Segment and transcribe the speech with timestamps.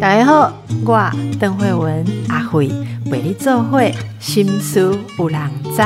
[0.00, 0.52] 大家好，
[0.84, 2.68] 我邓慧文阿慧
[3.10, 5.78] 为你做会心思有人知。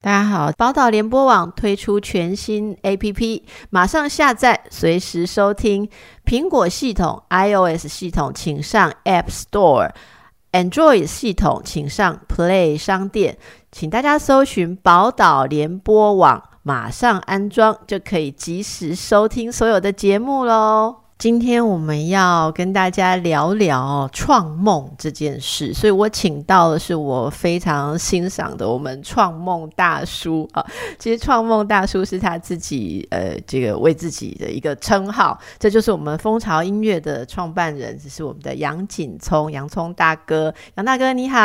[0.00, 5.88] 大家好，宝岛联播网推出全新 APP，马上下载，随时收听。
[6.24, 13.36] 苹果系统、iOS 系统，请上 App Store；Android 系统，请上 Play 商店。
[13.70, 16.42] 请大家搜寻宝岛联播网。
[16.68, 20.96] 马上安装就可以及时收听所有的节目喽。
[21.16, 30.62] 今天我们要跟大家聊聊创梦这件事，所以我请到的是我非常欣赏的我们创梦大叔啊。
[30.98, 41.38] 其实创梦大叔是他自己呃这个为自己的一个称号，这就是我们蜂巢音乐的创办人，这是我们的杨锦聪，洋葱大哥，杨大哥你好。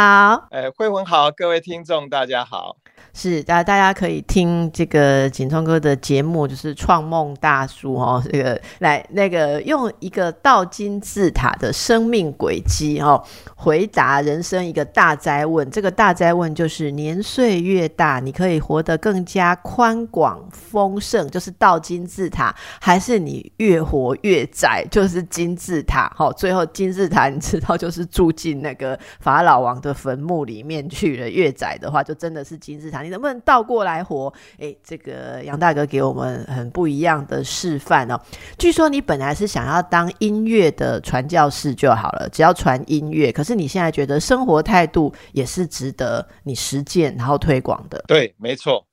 [0.52, 2.76] 哎，慧文好，各位听众大家好。
[3.12, 13.24] 是，大大家可以听这个景聪哥的节目，就是创梦大叔哦，这个来那个用一个倒金字塔的生命轨迹哦，
[13.56, 15.70] 回答人生一个大灾问。
[15.70, 26.12] 这个大灾问就是年岁越大，你可以活得更加宽广丰盛，就是倒金字塔，还是你越活越窄，就是金字塔。
[26.16, 31.30] 好，最后金字塔你知道就是住进那个法老王的坟墓里面去了。
[31.30, 32.93] 越窄的话，就真的是金字塔。
[33.02, 34.34] 你能不能倒过来活？
[34.60, 38.20] 哎，这个杨大哥给我们很不一样的示范哦。
[38.58, 43.32] 据说你本来是想要当音乐的传教士就好了，只要传音乐。
[43.32, 48.04] 可是你现在觉得生活态度也是值得你实践然后推广的。
[48.06, 48.86] 对，没错。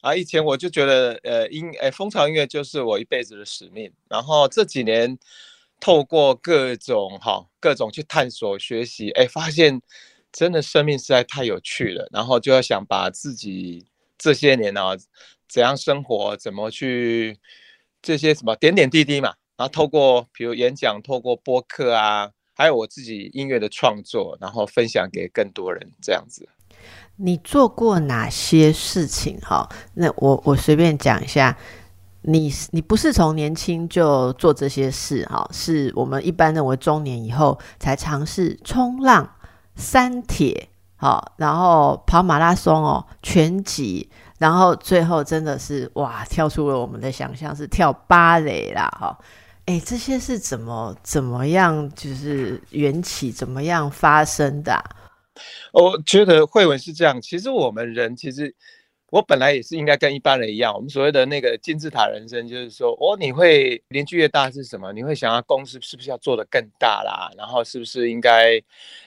[0.00, 3.90] 啊，以前我就觉得，呃，音，诶，蜂巢音乐就是我一辈子的使命。
[4.08, 5.16] 然后这几年
[5.78, 9.80] 透过各种哈，各种去探索学习，哎，发现。
[10.36, 13.86] 真的生命实在太有趣了，然后就要想把自己
[14.18, 14.94] 这些年呢
[15.48, 17.38] 怎样生活，怎么去
[18.02, 26.46] 这些什么点点滴滴嘛，然后透过比如演讲，透过播客啊，还有我自己音乐的创作，然后分享给更多人这样子。
[27.16, 29.38] 你做过哪些事情？
[29.40, 31.56] 哈，那我我随便讲一下。
[32.28, 39.35] 你你不是从年轻就做这些事哈，是我们一般认为中年以后才尝试冲浪。
[39.76, 49.16] 三铁好，然后跑马拉松哦，全集，然后最后真的是哇，跳出了我们的想象，是跳芭蕾啦哈。
[49.66, 54.82] 哎，这些是怎么怎么样，就是缘起怎么样发生的？
[55.72, 58.54] 我觉得慧文是这样，其实我们人其实。
[59.10, 64.92] 我本来也是应该跟一般人一样，我们所谓的那个金字塔人生，就是说，哦，你会年纪越大是什么？
[64.92, 67.30] 你会想要公司是不是要做的更大啦？
[67.36, 68.60] 然后是不是应该，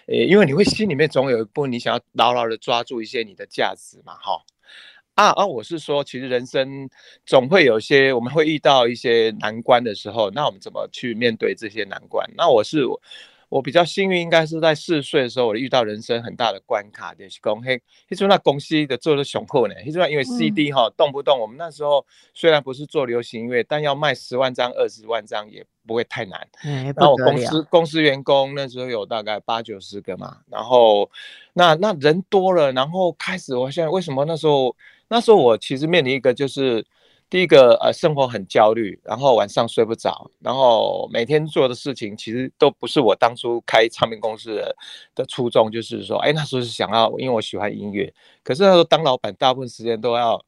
[0.08, 4.42] 呃，因为你会心里面总有一部分你想要牢牢的抓住一些你的价值嘛，哈。
[5.16, 6.90] 啊啊，我是说，其实人生
[7.26, 12.26] 总会有些我们会遇到一些难关的时候，那我们怎么去面对这些难关？
[12.38, 12.86] 那我是。
[13.50, 26.48] 我比较幸运，应该是在四岁的时候，我遇到人生很大的关卡，就是讲嘿，那时候那公司的做的雄厚呢，那时候因为 CD 哈，动不动我们那时候虽然不是做流行音乐，但要卖十万张、二十万张也不会太难。
[26.96, 31.10] 然后我公司公司员工那时候有大概八九十个嘛，然后
[31.54, 34.76] 那那人多了，然后开始我现在为什么那时候
[35.08, 36.86] 那时候我其实面临一个就是。
[37.30, 44.76] 第一个呃，生活很焦虑，然后晚上睡不着，然后每天做的事情其实都不是我当初开唱片公司的
[45.14, 48.12] 的初衷，就是说，哎，那时候是想要，因为我喜欢音乐，
[48.44, 50.44] 可是那时候当老板，大部分时间都要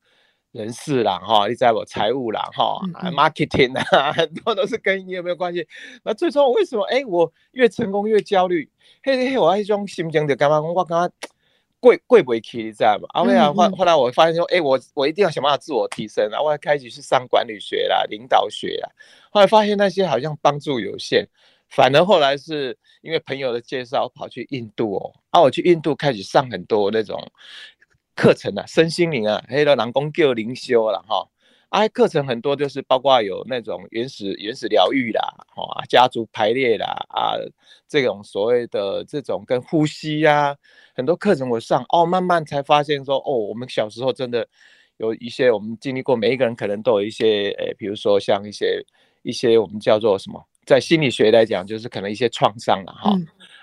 [0.53, 2.81] 人事啦，哈，你在我财务啦，哈
[3.11, 5.67] ，marketing 啊， 很多都是跟音乐没有关系。
[6.03, 8.67] 那最终为什么，哎，我越成功越焦虑？
[9.03, 10.59] 嘿嘿，我一种心情就干嘛？
[10.59, 11.11] 我刚刚。
[11.81, 13.07] 贵贵不会去，你知道吗？
[13.13, 18.89] 后来后后来我发现说，哎，我我一定要想办法自我提升然后我开始去上管理学啦、领导学啦。
[19.31, 21.27] 后来发现那些好像帮助有限，
[21.67, 27.19] 反而后来是因为朋友的介绍跑去印度哦，啊，我去印度开始上很多那种
[28.15, 31.27] 课程啊，身心灵啊，还有人工叫灵修了哈。
[31.71, 35.21] 啊，课程很多就是包括有那种原始原始疗愈啦，
[35.55, 37.39] 哈，家族排列啦，啊，
[37.87, 40.53] 这种所谓的这种跟呼吸呀，
[40.93, 44.45] 很多课程我上哦，慢慢才发现说哦，我们小时候真的
[44.97, 48.85] 有一些我们经历过，每一个人可能都有一些，诶，比如说像一些
[49.21, 53.15] 一些我们叫做什么，在心理学来讲，就是可能一些创伤了哈。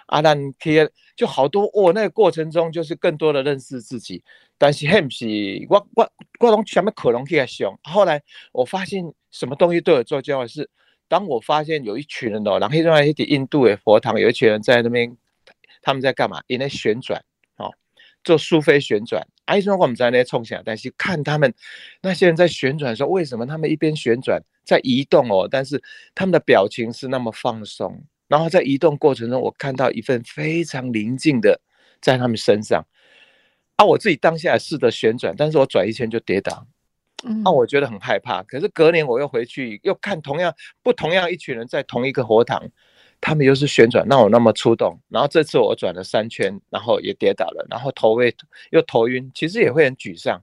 [0.06, 4.22] 阿兰贴就好多哦，那个过程中就是更多的认识自己，
[4.58, 5.24] 但是很是
[5.70, 6.10] 我我
[6.40, 8.20] 我从前面可能去想，后来
[8.52, 10.68] 我发现什么东西都有做交换是，
[11.06, 15.16] 当我发现有一群人哦，然后另外一点印度的佛堂有一群人在那边，
[15.80, 16.42] 他们在干嘛？
[16.48, 17.22] 因为旋转
[17.56, 17.72] 哦，
[18.24, 21.54] 做苏菲旋转，哎，说我们在那冲起来，但是看他们
[22.02, 25.46] 那些人在旋转的时候，为什么他们一边旋转在移动哦？
[25.48, 25.80] 但是
[26.16, 31.60] 他们的表情是那么放松，然后在移动过程中，我看到一份非常宁静的
[32.00, 32.84] 在他们身上。
[33.78, 36.66] 啊，我自己当下试着旋转，但是我转一圈就跌倒，
[37.44, 38.42] 啊，我觉得很害怕。
[38.42, 40.52] 可是隔年我又回去，又看同样
[40.82, 42.62] 不同样一群人在同一个火塘。
[43.20, 48.32] 他们又是旋转，让我那么触动，然后这次我转了三圈，然后也跌倒了，然后头会
[48.70, 50.40] 又头晕，其实也会很沮丧。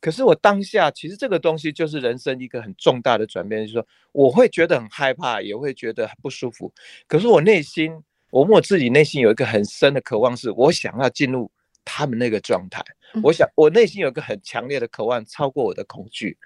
[0.00, 6.72] 可是我当下其实这个东西就是人生一个很重大的转变，就是说我会觉得很害怕，也会觉得很不舒服。
[7.08, 7.92] 可是我内心，
[8.30, 11.50] 我我自己内心有一个很深的渴望，是我想要进入
[11.84, 12.82] 他们那个状态。
[13.22, 16.36] 我想我内心有一个很强烈的渴望，超过我的恐惧。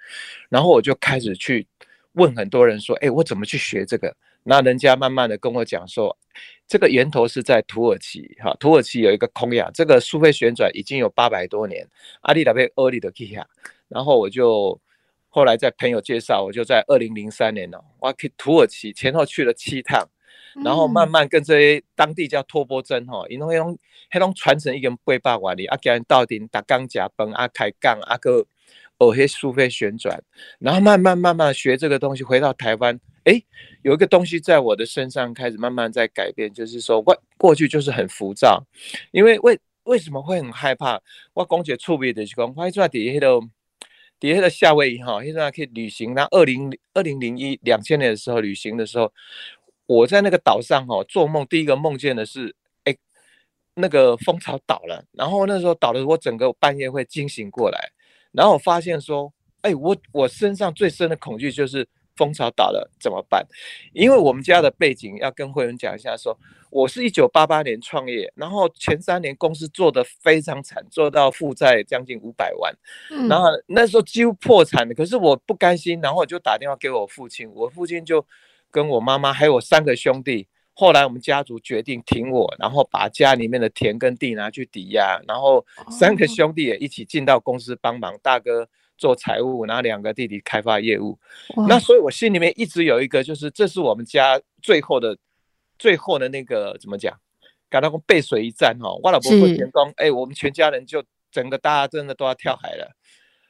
[0.48, 1.66] 然后我就开始去
[2.12, 4.14] 问很多人说：“哎，我怎么去学这个？”
[4.44, 6.16] 那人家慢慢的跟我讲说，
[6.66, 11.86] 这个源头是在土耳其，哈，土耳其有一个空亚，这个苏菲旋转已经有八百多年，
[12.22, 13.46] 阿里达贝厄里的 k 亚，
[13.88, 14.80] 然后我就
[15.28, 20.08] 后来在朋友介绍，我就在二零零三年哦，我去土耳其前后去了七趟，
[20.64, 23.78] 然后慢慢跟这些当地叫托波真哈，因为用
[24.10, 28.46] 黑龙传承一根背八瓦里，啊，叫人到顶打钢夹崩，啊开杠啊个
[28.98, 30.22] 哦些苏菲旋转，
[30.58, 32.98] 然后慢慢慢慢学这个东西，回到台湾。
[33.24, 33.42] 哎，
[33.82, 38.64] 有一个东西在我的身上开始慢慢在改变，就是说，我过去就是很浮躁，
[39.10, 40.98] 因为为为什么会很害怕？
[41.34, 43.28] 我公姐触笔的是讲，我在底下的
[44.18, 46.14] 底下的夏威夷哈，现在可以旅行。
[46.14, 49.12] 那二零二零零一两千年的时候旅行的时候，
[49.88, 52.54] 我在那个岛上哈做梦，第一个梦见的是，
[52.84, 52.94] 哎，
[53.74, 57.90] 那个蜂巢倒了，然后那时候倒了，我整个半夜会惊醒过来，
[58.30, 59.32] 然后我发现说，
[59.62, 61.88] 哎，我我身上最深的恐惧就是。
[62.18, 63.46] 蜂巢倒了怎么办？
[63.92, 66.36] 因为我们家的背景要跟会员讲一下，说
[66.68, 72.74] 我是一九八八年创业，然后前三年公司做的非常惨，做到负债将近五百万，
[73.28, 74.94] 然后那时候几乎破产了。
[74.94, 78.26] 可是我不甘心，然后我就打电话给我父亲，我父亲就
[78.70, 88.68] 跟我妈妈还有我三个兄弟，后来我们家族决定挺我，然后把家里面的田跟地拿去抵押，然后三个兄弟也一起进到公司帮忙，大哥。
[89.00, 91.16] 做财务，然后两个弟弟开发业务，
[91.68, 95.16] 那所以我心里面一直有一个，就是这是我们家最后的、
[95.78, 97.16] 最后的那个怎么讲？
[97.70, 101.00] 感到背水一战哈，我老婆不成功，哎，我们全家人就
[101.30, 102.90] 整个大家真的都要跳海了，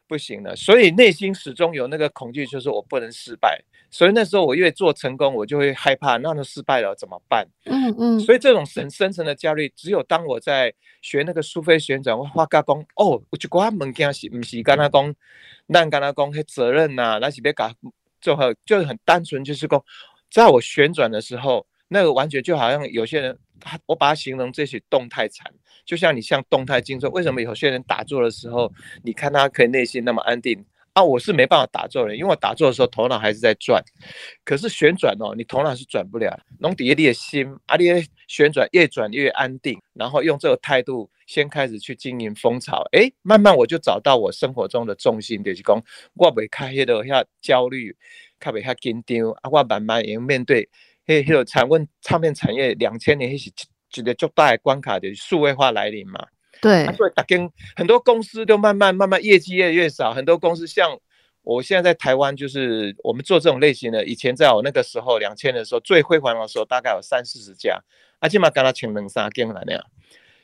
[0.09, 0.57] 不行了。
[0.57, 3.63] 所以内心始终有那个恐惧，就是我不能失败。
[3.91, 7.47] 所以那时候我越做成功，我就会害怕，那都失败了怎么办？
[7.65, 8.21] 嗯嗯。
[8.21, 15.15] 所以这种深深层的焦虑，只有当我在学那个苏菲旋转，我发觉讲，哦，我就寡物件是，不是跟他讲，
[15.73, 17.71] 咱跟他讲，迄责任呐，那是别搞，
[18.21, 19.83] 就很就很单纯，就是讲，
[20.31, 23.48] 在我旋转的时候，那个完全就好像有些人，他
[23.87, 25.53] 我把它形容这些动态禅，
[25.85, 28.73] 就像你像动态静坐，为什么有些人打坐的时候，
[29.03, 30.65] 你看他可以内心那么安定？
[30.95, 33.81] 啊，我是没办法打坐的，因为我打坐的时候头脑还是在转，
[34.45, 36.37] 可是旋转哦，你头脑是转不了。
[36.59, 37.85] 弄底下你的心，啊，你
[38.27, 45.81] 旋转越转越安定，然后用这个态度先开始去经营蜂巢，哎，慢慢我就找到我生活中的重心，就是讲
[46.15, 47.95] 我袂开迄个遐焦虑，
[48.41, 50.69] 较袂遐紧张，啊，我慢慢也面对
[51.09, 53.53] 迄迄个产问唱片产业两千年迄
[53.91, 56.25] 是一个最大的关卡，就是数位化来临嘛。
[56.61, 60.99] 对，所以大跟很多公司都慢慢慢慢业绩越来越少，很多公司像
[61.43, 67.81] 我现在在台湾，就是我们做这种类型的，以前在我那个时候两千的时候最辉煌的时候，大概有三四十家，
[68.19, 69.83] 啊，起码跟他请两三间来那样，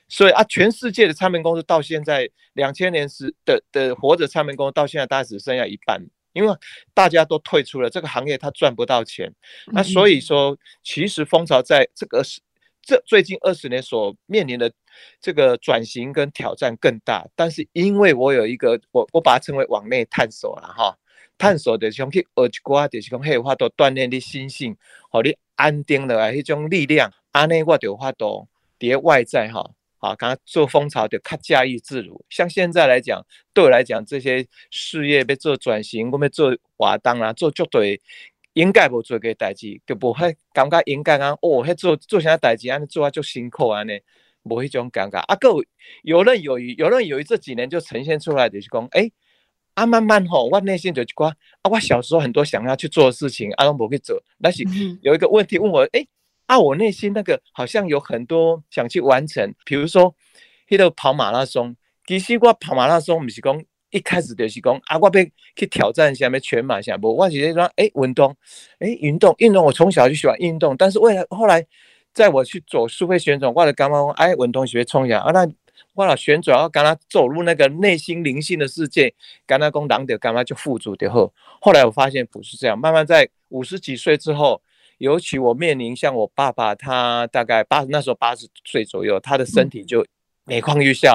[0.08, 6.00] 所以啊，全世界的唱片公司到现在两千年时的的活着唱片公司到现在大概只剩下一半，
[6.34, 6.54] 因为
[6.92, 9.32] 大家都退出了这个行业，他赚不到钱，
[9.72, 12.42] 那所以说其实蜂巢在这个是。
[12.86, 14.70] 这最近二十年所面临的
[15.18, 20.94] 这个转型跟挑战更大，但是因为我有一个我我把它称为往内探索了哈，
[21.38, 24.76] 探索的种去耳瓜就是讲黑话都锻炼你心性，
[25.10, 28.46] 和你安定的一种力量，安内我就话都
[28.78, 29.70] 叠外在哈，
[30.04, 38.00] 啊，刚刚做蜂巢就较驾驭自如，像现在来讲，对我来讲这些事业要做转型，我们做活动啦，做绝对。
[38.54, 43.98] 应该无做个代志，就无迄感觉应该讲哦，迄做做啥代志安尼做啊足辛苦安尼，
[44.44, 45.18] 无迄种感觉。
[45.18, 45.48] 啊，个
[46.04, 49.10] 游刃有余，游刃有余这几年就呈现出来就是讲，哎，
[49.74, 51.28] 啊慢慢吼，我内心就讲，
[51.62, 54.22] 啊，我小时候很多想要去做的事情，啊拢无去做。
[54.40, 54.62] 但是
[55.02, 56.06] 有一个问题问我，哎，
[56.46, 60.14] 啊我内心那个好像有很多想去完成，比如说
[60.68, 63.62] 迄个跑马拉松，其实我跑马拉松毋是讲。
[63.90, 65.24] 一开始就是讲啊，我要
[65.54, 67.14] 去挑战一下咩全马项目。
[67.16, 68.34] 我直接说，哎，运动，
[68.80, 69.64] 哎，运动，运动。
[69.64, 71.64] 我从小就喜欢运动，但是为了后来，
[72.12, 75.48] 在我去走苏菲旋转，我的感觉讲，哎，运动学冲一下啊，那
[75.94, 79.14] 或者旋转，要跟他走入那个内心灵性的世界，
[79.46, 81.32] 跟他讲狼的干嘛就富足的后。
[81.60, 84.60] 后来我发现不是这样，慢慢在五十几岁之后，
[85.04, 90.04] 尤其我面临像我爸爸，他大概八那时候八十岁左右，他的身体就
[90.46, 91.14] 每况愈下。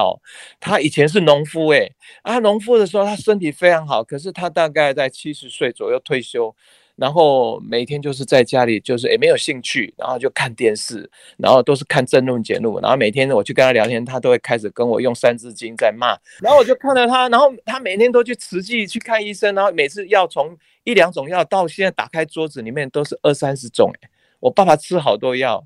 [0.60, 1.92] 他以前是农夫，诶，
[2.22, 6.56] 啊，农夫的时候他身体非常好，可是他大概在七十岁左右退休。
[6.96, 20.54] 然后每天就是在家里，就是也没有兴趣，然后就看电视，然后都是看争论节目，然后每天我去跟他聊天，他都会开始跟我用三字经在骂，然后我就看到他，然后他每天都去慈济去看医生，然后每次要从
[20.90, 25.64] 一两种药到现在打开桌子里面都是二三十种，哎，我爸爸吃好多药，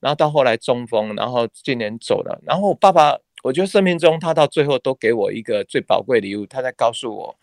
[0.00, 7.36] 然后到后来中风，然后今年走了，然后我爸爸，我觉得生命中他到最后都给我一个最宝贵礼物，他在告诉我。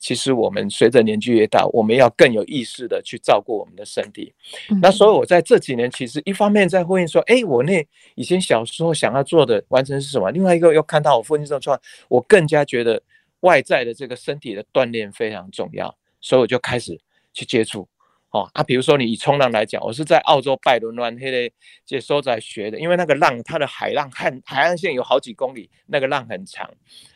[0.00, 4.32] 其实我们随着年纪越大，我们要更有意识的去照顾我们的身体。
[4.80, 10.30] 那所以我在这几年，其实一方面在呼应说，哎，我那以前小时候想要做的完成是什么？
[10.30, 13.02] 另外一个又看到我父亲这种状况，我更加觉得
[13.40, 16.98] 外在的这个身体的锻炼非常重要，所以我就开始
[17.32, 17.88] 去接触。
[18.30, 21.54] 哦啊，比如说你以冲浪来讲，我是在澳洲拜伦湾黑的
[21.86, 26.70] 这所在学的，因为那个浪它的海浪和海岸线有好几公里，那个浪很长。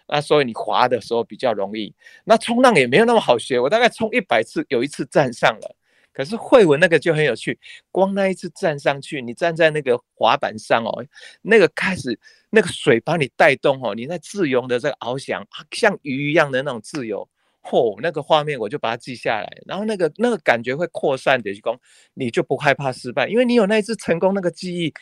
[0.08, 1.94] 那所以你滑的时候比较容易，
[2.24, 3.60] 那冲浪也没有那么好学。
[3.60, 5.76] 我大概冲一百次，有一次站上了。
[6.14, 7.58] 可是会文那个就很有趣，
[7.90, 11.04] 光那一次站上去，你站在那个滑板上哦，
[11.42, 12.18] 那个开始
[12.48, 17.28] 那个水把你带动哦，你在自由的在翱翔，像鱼一样的那种自由。
[17.62, 21.78] 嚯，那个画面我就把它记下来，然后那个那个感觉会扩散的，就讲
[22.14, 24.92] 你就不害怕失败，因为你有那一次成功那个记忆，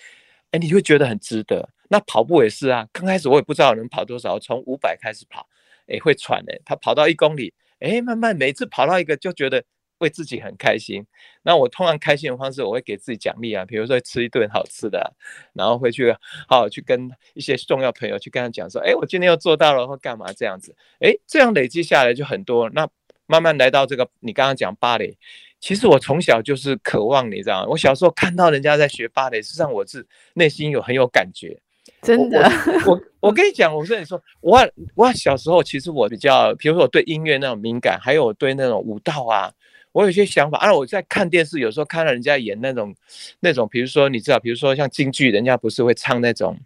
[0.50, 1.68] 哎，你会觉得很值得。
[1.88, 5.48] 那跑步也是啊，刚开始我也不知道能跑多少，从五百开始跑，
[5.88, 6.60] 哎，会喘的。
[6.64, 9.64] 他跑到一公里，哎，慢慢每次跑到一个就觉得
[10.00, 11.04] 为自己很开心。
[11.42, 15.14] 那我通常开心的方式，我会给自己奖励啊，比如说吃一顿好吃的，
[15.52, 16.12] 然后回去
[16.48, 22.68] 好好去跟一些重要朋友去跟他讲说，哎，我今天又做到了或干嘛这样子，哎，这样累积下来就很多。
[22.70, 22.88] 那
[23.26, 25.16] 慢慢来到这个，你刚刚讲芭蕾。
[25.60, 27.66] 其实我从小就是渴望，你知道吗？
[27.68, 31.60] 我小时候看到人家在学芭蕾，实际上我是内心有很有感觉。
[32.00, 32.50] 真的，
[32.86, 34.58] 我我跟你讲，我跟你说，我
[34.94, 39.52] 我小时候其实我比较，比如说我对音乐那种敏感，还有我对那种舞蹈啊，
[39.92, 40.58] 我有些想法。
[40.58, 42.94] 啊，我在看电视，有时候看到人家演那种
[43.40, 46.58] 那种，比如说你知道，比如说像京剧，人家不是会唱那种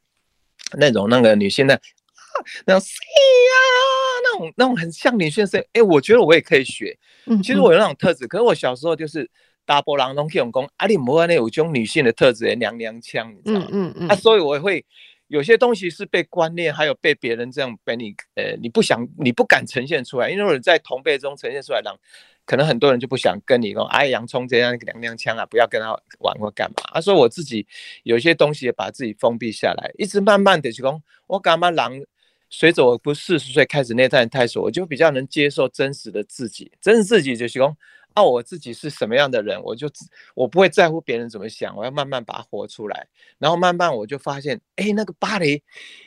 [0.78, 1.81] 那种那个女性的
[2.66, 3.54] 那种谁呀，
[4.25, 5.64] 那种那种很像女性声。
[5.73, 6.97] 哎，我觉得我也可以学。
[7.26, 9.31] 嗯，其实我有那种特质，可是我小时候就是
[9.64, 13.69] 大波浪东去用功，阿里摩那有种女性的特质，娘娘腔，你知道吗？
[13.71, 14.09] 嗯嗯嗯。
[14.09, 14.85] 啊，所以我会
[15.28, 21.97] 有些东西是被观念，还有被别人这样被你，呃，你不想，你不敢呈现出来，因为如果在同辈中呈现出来，让
[22.44, 26.76] 可能很多人就不想跟你说，哎，洋葱这样娘娘腔啊，不要跟他玩或干嘛。
[26.92, 27.66] 他说我自己
[28.02, 31.92] 有些东西也把自己封闭下来，一直慢慢的就讲，我干嘛让。
[32.50, 36.70] 随着我不四十岁开始内在探索，我就比较能接受真实的自己。
[36.80, 37.76] 真实自己就是说，
[38.12, 39.90] 啊，我自己是什么样的人，我就
[40.36, 43.08] 我不会在乎别人怎么想，我要慢慢把它活出来。
[43.38, 45.60] 然后慢慢我就发现，哎，那个芭蕾，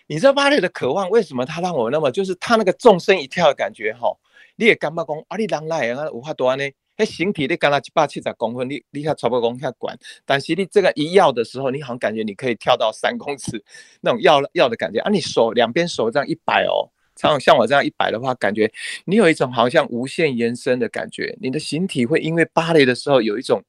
[0.05, 4.15] 你知道芭蕾的渴望为什么它让我那么，就是它那个纵身一跳的感觉，哈，
[4.57, 6.63] 你也干嘛讲，啊，你人来啊，无法多呢？
[6.99, 9.95] 那形体你干了一百七十公分，你你看差不多公下管，
[10.25, 13.63] 但是你这个一要的时候，你好像感觉你可以跳到三公尺
[14.01, 15.09] 那种要要的感觉啊！
[15.11, 18.71] 你手两边手这样一摆哦，像像我这样一摆的话，感觉
[19.05, 21.37] 你有一种好像无限延伸的感觉。
[21.39, 23.63] 你的形体会因为芭蕾的时候有一种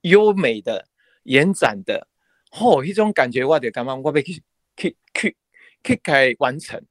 [0.00, 0.86] 优美的
[1.24, 2.06] 延展的，
[2.58, 3.94] 哦，一种感觉，我得干嘛？
[3.94, 4.42] 我被去
[4.78, 5.36] 去去
[5.84, 6.82] 去开完成。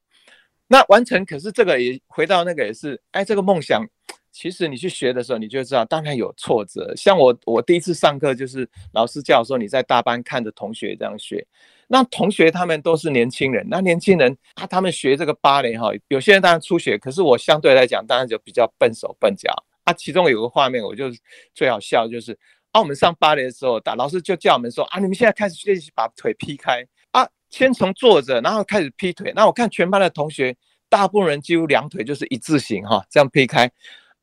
[0.69, 3.85] 那完成，可是这个也回到那个也是，哎，这个梦想。
[4.31, 6.93] 其实你去学的时候，你就知道，当然有挫折。
[6.95, 11.45] 像我，我第一次上课就是老师教说你在大班看着同学这样学，
[11.88, 19.51] 那同学他们都是年轻人，那年轻人啊，他们学这个芭蕾哈，有些人当然初学，可是我相对来讲当然就比较笨手笨脚
[19.83, 19.91] 啊。
[19.93, 21.05] 其中有个画面，我就
[21.55, 22.38] 最好笑，就是
[22.71, 26.85] 啊，我们上芭蕾的时候，打老师就叫我们说啊，你们现在开始练习把腿劈开，
[27.50, 29.34] 先从坐着，然后开始劈腿。
[29.36, 30.56] 那我看全班的同学，
[30.89, 33.70] 大部分人几乎两腿就是一字形哈，这样劈开。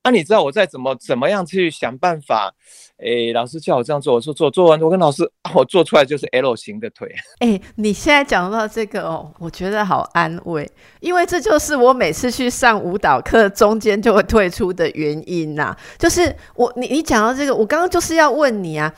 [0.05, 2.55] 那你知道我在怎么怎么样去想办法？
[2.99, 7.13] 诶，老师叫我这样做，我说做做完，我跟老师，我做出来就是 L 型的腿。
[7.41, 15.77] 诶，你现在讲到这个哦，我觉得好安慰，因为这就是我每次去上舞蹈课中间就会退出的原因呐。
[15.99, 18.95] 就是我你你讲到这个，我刚刚就是要问你啊，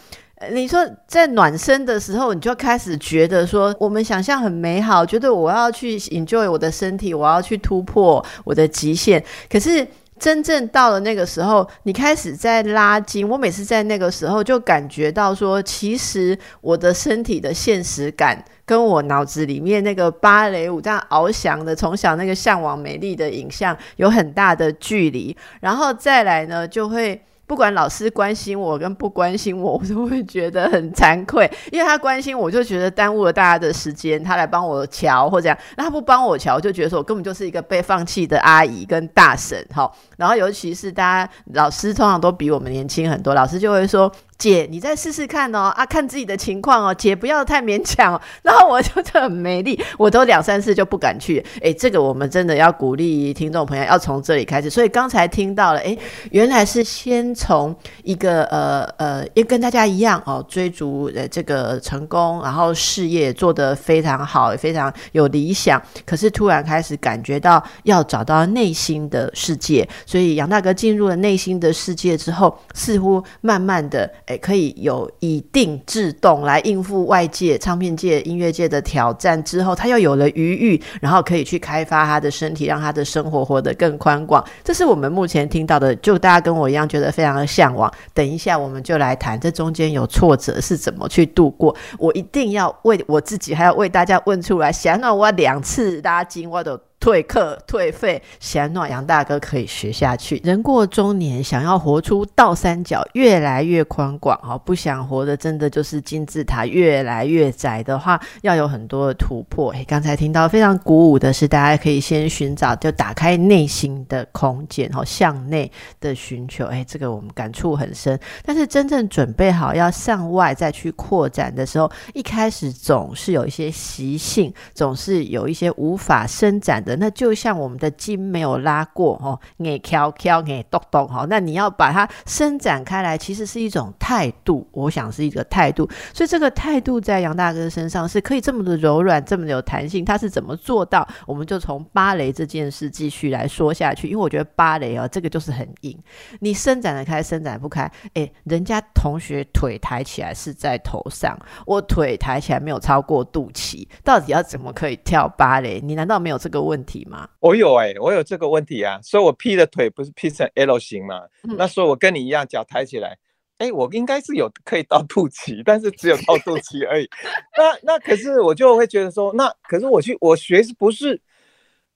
[0.52, 9.86] 你说在暖身的时候，你就开始觉得说，我们想象很美好，觉得我要去 enjoy 我的身体，我要去突破我的极限，可是。
[10.20, 13.28] 真正到了那个时候，你开始在拉筋。
[13.28, 25.36] 我每次在那个时候就感觉到说，其实我的身体的现实感跟我脑子里面那个芭蕾舞这样翱翔的，从小那个向往美丽的影像有很大的距离。
[25.60, 27.22] 然后再来呢，就会。
[27.48, 39.90] 不管老师关心我跟不关心我， 我都会觉得很惭愧，因为他关心我就觉得耽误了大家的时间，他来帮我瞧或这样，那他不帮我瞧，就觉得说我根本就是一个被放弃的阿姨跟大婶哈。
[40.18, 44.12] 然后尤其是大家老师通常都比我们年轻很多，老师就会说。
[44.38, 48.18] 姐，你再试试看哦，啊，看自己的情况哦，姐不要太勉强。
[48.42, 51.44] 然后我就很没力，我都两三次就不敢去。
[51.60, 54.70] 哎，这个我们真的要鼓励听众朋友，要从这里开始。
[54.70, 55.98] 所以刚才听到了，哎，
[56.30, 65.82] 原来是先从一个呃呃，也跟大家一样哦，追逐呃这个成功，然后事业做得非常好，也非常有理想。
[66.06, 74.08] 可是突然开始感觉到要找到内心的世界，所以杨大哥进入了内心的世界之后，似乎慢慢的。
[74.28, 84.44] 诶，可以有以定制动来应付外界唱片界、音乐界的挑战之后，他又有了余裕，然后可以去开发他的身体，让他的生活活得更宽广。
[84.62, 87.90] 这是我们目前听到的，就大家跟我一样觉得非常的向往。
[88.12, 91.74] 等一下，我们就来谈这中间有挫折是怎么去度过。
[91.98, 94.70] 我一定要为我自己，还要为大家问出来。
[94.70, 96.78] 想让我两次拉筋，我都。
[97.00, 100.40] 退课退费，显诺杨大哥可以学下去。
[100.42, 109.70] 人过中年，想要活出倒三角越来越宽广，哈，不想活的真的就是金字塔越来越窄的话，要有很多的突破。
[109.74, 116.66] 诶，刚才听到非常鼓舞的是，大家可以先寻找，就打开内心的空间，哈，向内的寻求。
[116.66, 118.18] 诶，这个我们感触很深。
[118.44, 126.84] 但是真正准备好要向外再去扩展的时候，一开始总是有一些习性，总是有一些无法伸展。
[126.96, 135.88] 那就像我们的筋没有拉过哦，眼翘翘眼动动哈，那你要把它伸展开来，其实是一种态度，我想是一个态度。
[136.12, 140.04] 所以这个态度在杨大哥身上是可以这么的柔软，这么的有弹性。
[140.04, 141.06] 他是怎么做到？
[141.26, 145.98] 我们就从芭蕾这件事继续来说下去，因为我觉得芭蕾啊，这个就是很硬，
[146.40, 147.90] 你伸展得开，伸展不开。
[148.14, 155.80] 诶，人家同学腿抬起来是在头上，我腿抬起来没有超过肚脐，到底要怎么可以跳芭蕾？
[155.82, 156.77] 你难道没有这个问？
[156.78, 157.28] 问题吗？
[157.40, 161.22] 我有哎，我有这个问题啊，所以我劈的腿不是劈成 L 型嘛？
[161.42, 163.18] 那所以我跟你一样，脚抬起来，
[163.58, 167.10] 哎，我应该是有可以到肚脐，但是只有到肚脐而已。
[167.58, 171.20] 那那可是我就会觉得说，那可是我去我学是不是？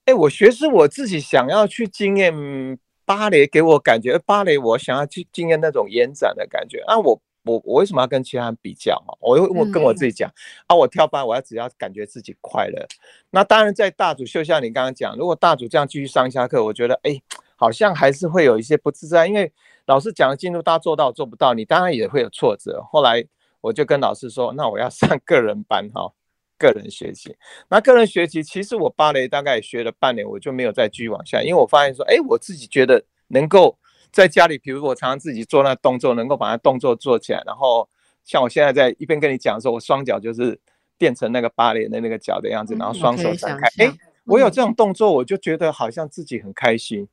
[0.07, 2.35] 哎，我学是我自己想要去经验
[3.05, 7.23] 芭蕾，给我感觉芭蕾，我想要去经验那种延展的感觉啊，我。
[7.45, 9.17] 我我为什么要跟其他人比较哈？
[9.21, 10.31] 我我跟我自己讲
[10.67, 12.87] 啊，我跳班我要只要感觉自己快乐。
[13.31, 17.21] 那当然在大组就像你刚刚讲，如果大组这样继续上下课，我觉得哎，
[17.57, 19.53] 好像还是会有一些不自在，因为
[19.87, 22.81] 老师讲的进度大家做到做不到，你当然也会有挫折。
[22.91, 23.25] 后来
[23.61, 26.13] 我就跟老师说，那我要上 个人班哈，
[26.57, 27.37] 个人学习。
[27.69, 33.77] 那个人学习其实我芭蕾大概也学了半年，我就没有再继续往下，因为我发现说，哎，我自己觉得能够。
[34.13, 37.89] 在家里，比如我常常自己做那动作，能够把它动作做起来，然后
[38.25, 40.61] 像我现在在一边跟你讲的时候，我双脚就是
[40.99, 43.67] 变成那个芭蕾的那个脚的样子，然后双手展开。
[43.85, 43.93] 哎，
[44.25, 47.09] 我有这种动作，我就觉得好像自己很开心。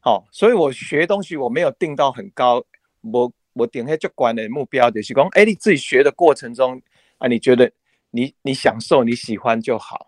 [0.00, 2.64] 好，所以我学东西我没有定到很高，
[3.00, 6.80] 我我定下就管的目标就是讲，哎，你自己学的过程中
[7.18, 7.70] 啊，你觉得
[8.12, 10.07] 你你享受你喜欢就好，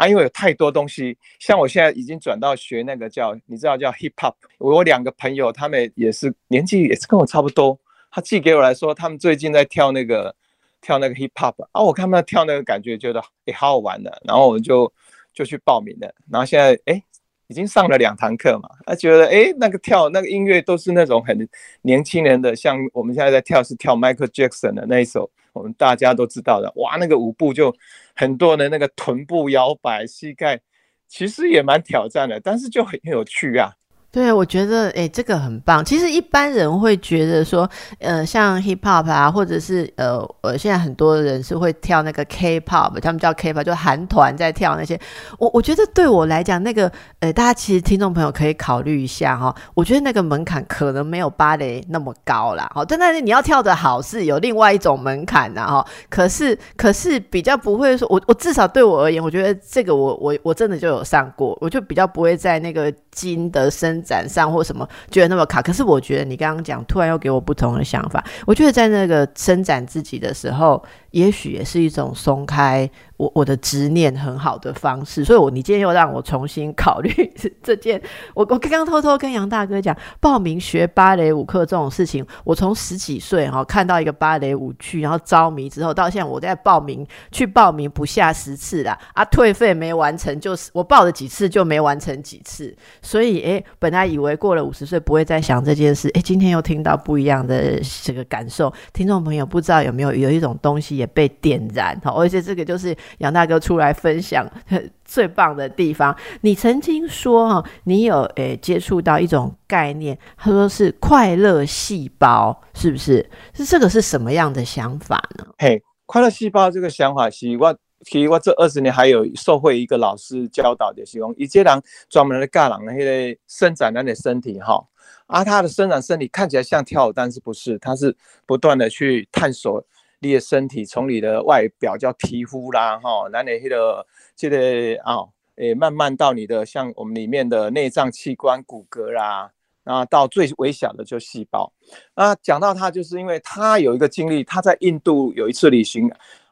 [0.00, 0.08] 啊。
[0.08, 4.34] 因为有太多东西，像我现在已经转到学那个叫，你知道叫 hip hop。
[4.58, 7.78] 我两个朋友，他们也是年纪也是跟我差不多，
[8.10, 10.34] 他寄给我来说，他们最近在跳那个
[10.80, 11.54] 跳那个 hip hop。
[11.72, 14.90] 啊，我看他们跳那个感觉，觉得也好好玩的，然后我就
[15.34, 16.12] 就去报名了。
[16.30, 17.02] 然后现在哎，
[17.48, 21.48] 已经上了两堂课嘛，他觉得哎，那个跳那个音乐都是那种很
[21.82, 25.30] 年轻人的，像我们现在在跳是跳 Michael Jackson 的那一首。
[25.52, 27.74] 我们大家都知道的，哇，那个舞步就
[28.14, 30.60] 很多人那个臀部摇摆，膝盖
[31.08, 33.72] 其实也蛮挑战的，但是就很有趣啊。
[34.12, 35.84] 对，我觉得诶，这个很棒。
[35.84, 37.70] 其实一般人会觉得说，
[38.00, 44.98] 呃，像 hip hop 啊，或者是呃，呃，现在很多人是会跳那个 K-pop，他们叫 K-pop，就韩团在跳那些。
[45.38, 49.54] 我我觉得对我来讲，那个呃，大家其实听众朋友可以考虑一下哈。
[49.74, 52.68] 我觉得那个门槛可能没有芭蕾那么高啦。
[52.74, 55.86] 好，但但是你要跳的好是有另外一种门槛的哈。
[56.08, 63.99] 可是可是比较不会说，我我至少对我而言，我觉得这个我我我真的就有上过，我就比较不会在那个筋的身。
[64.02, 68.24] 展上或什么觉得那么卡，可是我觉得你刚刚讲，突然又给我不同的想法。
[68.46, 72.88] 我觉得在那个伸展自己的时候，也许也是一种松开
[73.20, 75.22] 我我的执念很好的方式。
[75.22, 77.12] 所以，我你今天又让我重新考虑
[77.62, 78.00] 这件。
[78.34, 92.74] 我我刚刚偷偷跟杨大哥讲，报名学芭蕾舞课这种事情，我从十几岁哈看到一个芭蕾舞剧，然后着迷之后，到现在我在报名去报名不下十次啦，啊，退费没完成，就是我报了几次就没完成几次。
[93.02, 98.72] 所以，诶，本来以为过了五十岁不会再想这件事，诶，今天又听到不一样的这个感受。
[98.94, 104.48] 听众朋友不知道有没有有一种东西也被点燃，好，而且这个就是杨大哥出来分享
[105.04, 106.16] 最棒的地方。
[106.40, 113.28] 你曾经说哈，你有诶接触到一种概念，他说是快乐细胞，是不是？
[113.54, 115.46] 是这个是什么样的想法呢？
[115.58, 117.76] 嘿，快乐细胞这个想法是我。
[118.02, 124.82] 其实我这二十年还有受会一个老师教导的，是讲以前人专门的教人那个伸展人的身体哈，
[125.26, 129.84] 而他的伸展身体看起来像跳舞，但是不是，他是不断的去探索
[130.20, 134.06] 你的身体，从你的外表叫皮肤啦哈，那你迄个
[134.36, 139.50] 这个啊，诶，慢慢到你的像我们里面的内脏器官、骨骼啦，
[139.82, 141.72] 然后到最微小的就细胞。
[142.14, 146.10] 啊，讲到他，就是因为他有一个经历，他在印度有一次旅行，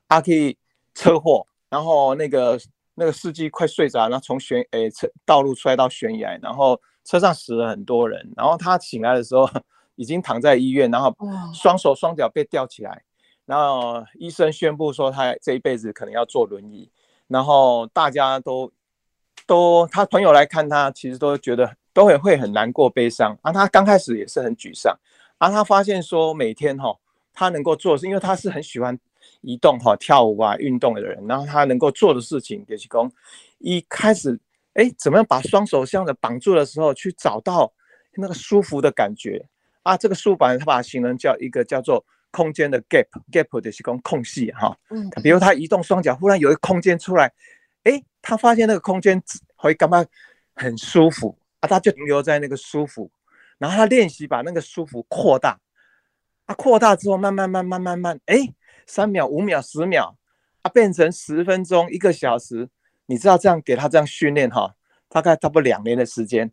[0.09, 0.57] 他可以。
[0.95, 2.59] 车祸，然后那个
[2.97, 9.49] 那个司机快睡着，然后从悬诶车道路摔到悬崖，然后车上死了很多人，然后他醒来的时候
[9.95, 11.17] 已经躺在医院，然后
[11.55, 13.01] 双手双脚被吊起来，
[13.49, 16.91] 然后医生宣布说他这一辈子可能要坐轮椅，
[17.29, 18.71] 然后大家都
[19.47, 24.95] 都他朋友来看他，其实都觉得都会会很难过悲伤，啊，他刚开始也是很沮丧，
[25.39, 26.95] 啊，他发现说每天哈
[27.33, 28.99] 他能够做是因为他是很喜欢。
[29.41, 33.13] 移动哈，跳舞啊，运动的人，然后他能够做的事情，就是讲
[33.59, 34.39] 一开始，
[34.75, 37.73] 哎，怎么样把双手这样的绑住的时候，去找到
[38.15, 39.45] 那个舒服的感觉
[39.83, 39.97] 啊？
[39.97, 44.77] 这个舒服他把它形容叫一个叫做空间的 gap，gap 的是讲空隙哈。
[44.91, 45.09] 嗯。
[45.23, 47.33] 比如他移动双脚，忽然有一个空间出来，
[47.85, 49.23] 哎，他发现那个空间
[49.57, 50.07] 会感觉
[50.55, 53.11] 很舒服啊，他就停留在那个舒服，
[53.59, 55.59] 然后他练习把那个舒服扩大，
[56.47, 58.55] 啊，扩大之后慢慢慢慢慢慢，哎。
[58.91, 60.17] 三秒、五秒、十秒，
[60.63, 62.67] 啊，变成十分钟、一个小时，
[63.05, 64.75] 你知道这样给他这样训练哈，
[65.11, 66.51] 大概差不多两年的时间，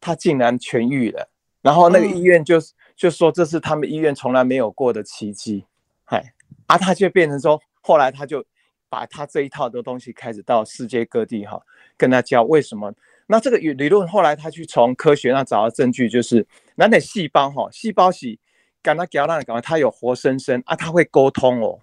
[0.00, 1.28] 他竟然痊愈了。
[1.60, 2.60] 然后那个医院就
[2.96, 5.64] 就说这是他们医院从来没有过的奇迹，
[6.04, 6.34] 嗨，
[6.66, 8.44] 啊，他就变成说，后来他就
[8.88, 11.60] 把他这一套的东西开始到世界各地哈，
[11.96, 12.92] 跟他教为什么。
[13.26, 18.38] 那这个理论后来他去从科学上找到证据，就是那的细胞哈，细胞是。
[18.84, 21.78] 感到胶囊的感觉，它有活生生啊，它会沟通，哦，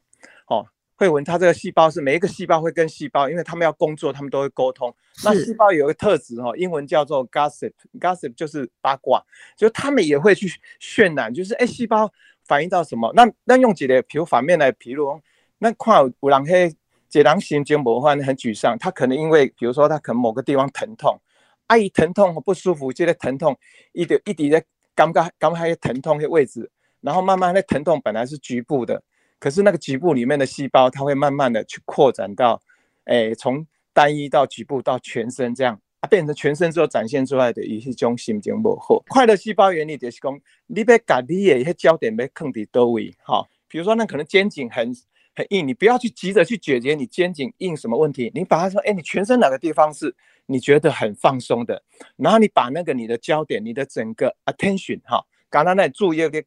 [0.99, 4.93] 慧文，它这个细胞是每一个细胞会跟细胞，因为他们要工作，他们都会沟通。
[5.23, 9.23] 那细胞有一个特质哈，英文叫做 gossip，gossip 就是八卦，
[9.55, 12.11] 就他们也会去渲染，就是哎，细胞
[12.43, 13.09] 反映到什么？
[13.15, 15.17] 那那用几个，比如反面来，比如
[15.59, 16.75] 那看有人黑，
[17.09, 21.17] 这人心情不欢，很沮丧，他可能因为比如说他可能某个地方疼痛，
[21.67, 23.57] 阿姨疼痛不舒服，觉得疼痛，
[23.93, 24.61] 一点一滴的
[24.93, 26.69] 感觉感觉还疼痛的位置。
[27.01, 29.01] 然后慢慢那疼痛本来是局部的，
[29.39, 32.61] 可是那个局部里面的细胞，它会慢慢的去扩展到，
[33.05, 39.01] 哎，从单一到局部到全身这样，啊，变成全身之后展现出来的一种心情不好。
[39.07, 44.93] 快乐细胞原理就是讲，你别把你的一些焦点别放在多位，哈，比如说那可能肩颈很
[45.33, 50.13] 很硬，你不要去急着去解决你肩颈硬什么问题，你把它说，哎，你全身哪个地方是
[50.47, 51.81] 你觉得很放松的，
[52.17, 56.43] 然后你把那个你的焦点，你的整个 attention，哈，刚刚那注意个。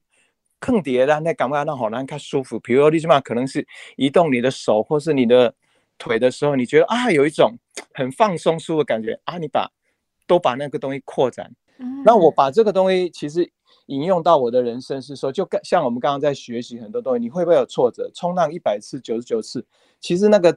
[0.63, 5.53] 坑叠的那感觉那好难看舒服，比如你起码可能是移动你的手或是你的
[5.99, 7.59] 腿的时候，你觉得啊有一种
[7.93, 9.69] 很放松舒服的感觉啊，你把
[10.25, 11.53] 都把那个东西扩展。
[12.05, 13.51] 那我把这个东西其实
[13.87, 18.09] 引用到我的人生是说，就跟像我们刚刚在学习很多东西，你会不会有挫折？
[18.15, 19.67] 冲浪一百次九十九次，
[19.99, 20.57] 其实那个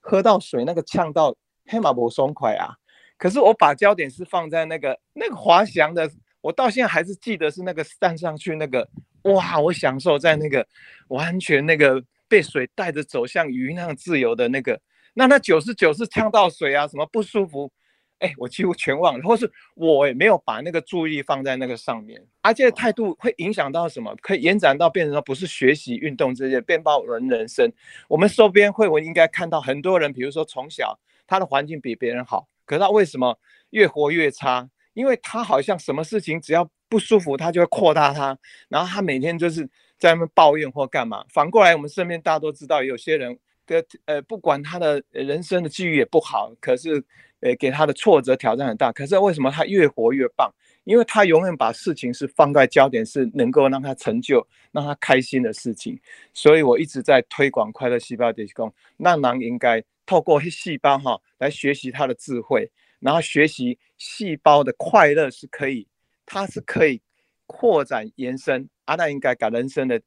[0.00, 1.34] 喝到水那个呛到
[1.66, 2.76] 黑马不松快啊。
[3.16, 6.10] 可是我把焦点是放在那个那个滑翔的，
[6.42, 8.86] 我到现在还是记得是那个站上去那个。
[9.34, 10.66] 哇，我享受在那个
[11.08, 14.80] 完全那个被水带着走向鱼那样自由的那个，
[15.14, 17.70] 那那九十九是呛到水啊，什么不舒服？
[18.18, 24.16] 哎，我几乎全忘了，或是我也没有把那个注意放在那个上面，而且态度会影响到什么？
[24.22, 27.70] 可以延展到变成说不是学习运动这些，变到人人生。
[28.08, 34.66] 我们收编会文应该看到很多人，比如说从小他的环境比别人好，可是他为什么越活越差？
[34.96, 38.36] 因为他好像什么事情只要不舒服，他就会扩大它，
[38.70, 41.22] 然后他每天就是在那边抱怨或干嘛。
[41.28, 47.04] 反过来，我们身边大家都知道，有些人的呃，不管他的人生的机遇也不好，可是
[47.40, 48.90] 呃，给他的挫折挑战很大。
[48.90, 50.50] 可是为什么他越活越棒？
[50.84, 56.00] 因为他永远把事情是放在焦点，是能够让他成就、让他开心的事情。
[56.32, 65.86] 所以我一直在推广快乐细胞的功，让人应该透过细胞哈来学习他的智慧，然后学习细胞的快乐是可以，
[66.24, 67.00] 它是可以
[67.46, 68.68] 扩展延伸。
[68.84, 70.00] 啊，那应该把人生的，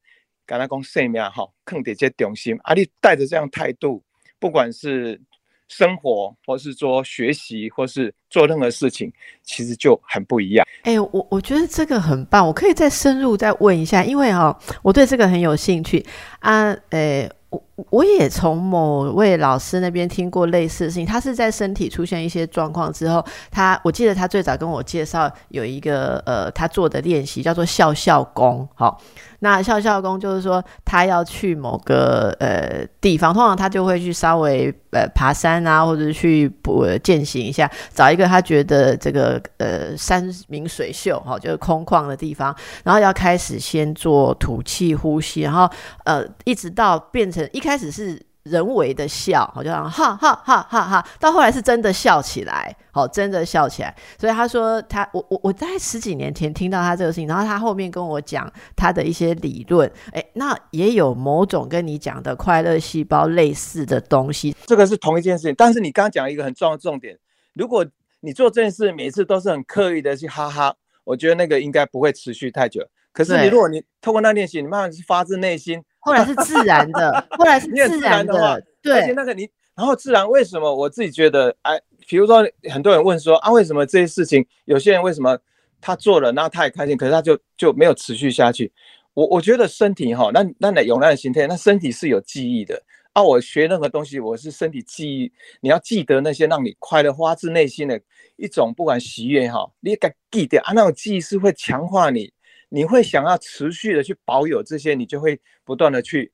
[0.46, 2.58] 跟他讲生命哈，更得这重心。
[2.62, 4.02] 啊，你带着这样态度，
[4.38, 5.20] 不管是
[5.68, 10.66] 生活，或是说学习，或是做任何事情，其实就很不一样。
[10.82, 16.04] 哎，我我觉得这个很棒，我可以再深入再问一下，因为哈，我对这个很有兴趣
[16.40, 17.30] 啊，诶。
[17.50, 29.00] 我我也从某位老师那边听过类似的事情，他是在身体出现一些状况之后，他我记得他最早跟我介绍有一个呃他做的练习叫做笑笑功，好。
[29.42, 45.66] 那笑笑功就是说，他要去某个呃地方，通常他就会去稍微呃爬山啊，或者去不践行一下，找一个他觉得这个呃山明水秀哈，就是空旷的地方，然后要开始先做吐气呼吸，然后
[46.04, 48.26] 呃一直到变成一开始是。
[48.44, 53.94] 人为的笑，好像哈哈哈哈哈，到后来是真的笑起来，好，真的笑起来。
[54.18, 64.56] 所以他说他，我我我在十几年前听到他这个事情，然后他后面跟我讲他的一些理论，哎，那也有某种跟你讲的快乐细胞类似的东西。
[64.64, 67.18] 这个是同一件事情，但是你刚刚讲一个很重要的重点，
[67.52, 67.86] 如果
[68.20, 72.80] 你做这件事每次都是很刻意的去哈哈，我觉得那个应该不会持续太久。
[73.12, 75.84] 可是你如果你透过那练习，你慢慢是发自内心。
[76.00, 79.00] 后来是自然的，后来是自然的，对。
[79.00, 80.74] 而且那个你，然后自然为什么？
[80.74, 85.38] 我自己觉得，哎，比如说很多人问说啊，为什么这些事情，有些人为什么
[85.80, 88.72] 他做了，然后他也开心，可是他就就没有持续下去？
[89.14, 92.80] 我我觉得身体哈，那那那永难的心态，那身体是有记忆的
[93.12, 93.22] 啊。
[93.22, 98.00] 我学任何东西，我是身体记忆，你要记得那些让你快乐、发自内心的
[98.36, 102.32] 一种，不管喜悦哈，你该记得啊，那种记忆是会强化你。
[102.70, 106.32] 你会想要持续的去保有这些，你就会不断的去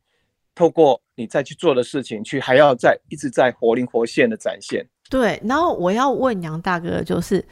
[0.55, 4.87] 透过你再去做的事情，去还要再一直在活灵活现的展现。
[5.11, 7.45] 对，然后我要问杨大哥，就是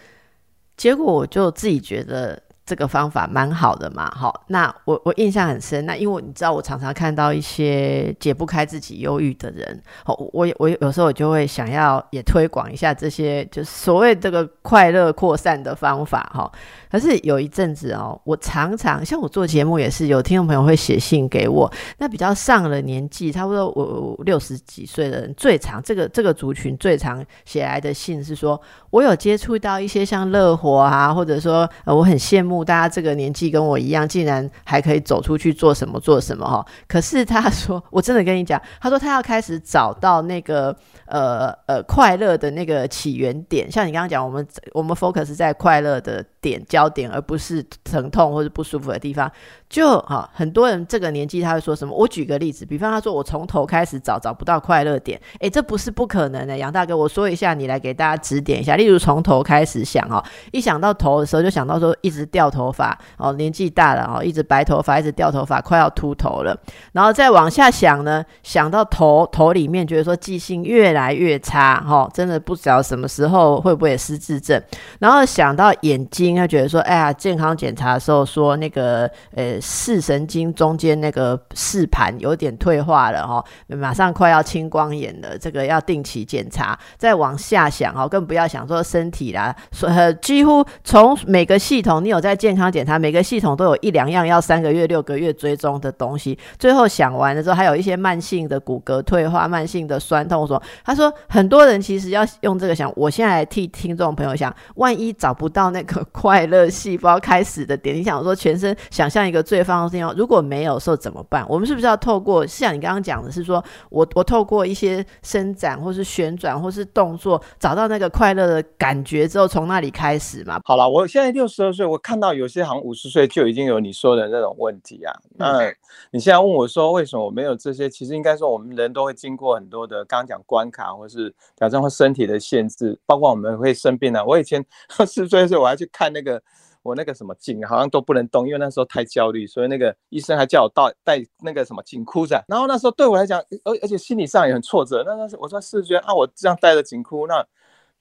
[0.77, 2.41] 结果我就自己觉得。
[2.67, 16.51] 这个方法蛮好的嘛，好，那我我印象很深，那因为你知道我常常看到一些解不开自己忧郁的人，好，我我有时候我就会想要也推广一下这些就是所谓这个快乐扩散的方法，哈，
[16.91, 32.54] 可是有一阵子哦，我常常像我做节目也是有听众朋友会写信给我，那比较上了年纪，差不多我六十几岁的人最常这个这个族群最常写来的信是说，我有接触到一些像乐活啊，或者说呃我很羡慕。
[32.63, 36.63] 大家这个年纪跟我一样，竟然还可以走出去做什么做什么哈？
[36.87, 43.71] 可是他说，我真的跟你讲，他说他要开始找到那个呃呃快乐的那个起源点。
[43.73, 49.33] 像你刚刚讲，我们我们 focus 在快乐的点焦点，而不是疼痛或者不舒服的地方。
[49.75, 51.93] 就哈，很多人这个年纪他会说什么？
[51.93, 56.57] 我举个例子，比方他说我从头开始找找不到快乐点，诶，这不是不可能的。
[56.57, 58.77] 杨大哥，我说一下，你来给大家指点一下。
[58.77, 66.57] 例如从头开始想哈，一想到头的时候就想到说一直掉头发哦，年纪大了哦，一直白头发，一直掉头发，快要秃头了。
[66.93, 74.63] 然后再往下想呢，想到头头里面觉得说记性越来越差哈，真的不知道什么时候会不会失智症。
[75.01, 79.61] 然后想到眼睛，他觉得说哎呀，健康检查的时候说那个呃。
[79.67, 86.79] 视神经中间那个视盘有点退化了哈，马上快要青光眼了，这个要定期检查。
[86.99, 96.39] 再往下想哦，更不要想说身体啦，所呃，几乎从每个系统，你有在健康检查，每个系统都有一两样要三个月、六个月追踪的东西。
[96.59, 100.47] 最后想完了之后，还有一些慢性的骨骼退化、慢性的酸痛。
[100.47, 109.44] 说，他说很多人其实要用这个想，我现在来替听众朋友想，万一找不到那个快乐细胞开始的点，你想说全身想象一个。
[109.45, 111.47] 对方地方如果没有时候怎么办？
[111.49, 120.61] 我们是不是要透过像你刚刚讲的，是说我我透过一些伸展，或是旋转，或是动作，找到那个快乐的感觉之后，从那里开始嘛？
[120.65, 125.13] 好了，我现在六十二岁，我看到有些好像五十岁就已经有你说的那种问题啊。
[125.37, 125.73] 那
[126.11, 127.89] 你现在问我说为什么我没有这些？
[127.89, 134.25] 其实应该说我们人都会经过很多的刚刚讲关卡，或是挑战或身体的限制，包括我们会生病啊。
[134.25, 136.43] 我以前 四十岁的时候，我还去看那个。
[136.85, 142.45] 我那个什么颈好像都不能动，因为那时候太焦虑，所以那个医生还叫我戴戴那个什么颈箍着。
[142.47, 145.03] 然后那时候对我来讲，而而且心理上也很挫折。
[145.05, 147.45] 那那时我说是觉啊，我这样戴着颈箍，那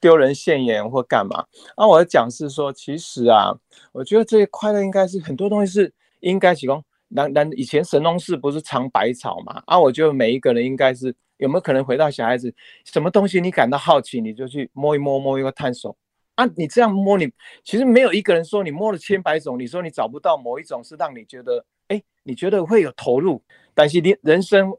[0.01, 1.45] 丢人现眼或干嘛？
[1.77, 3.53] 啊，我的讲是说，其实啊，
[3.93, 6.83] 我觉得这些快乐应该是很多东西是应该提供。
[7.07, 9.63] 那那以前神农氏不是尝百草嘛？
[9.65, 15.95] 啊，我觉得每一个人应该是有没有可能回到小孩子，什么东西你感到好奇，你就去摸一摸，摸一个探索。
[16.35, 17.31] 啊，你这样摸你，
[17.63, 23.41] 其实没有一个人说你摸了千百种，你说你找不到某一种是让你觉得，哎，你觉得会有投入。
[23.73, 24.73] 但是你人生，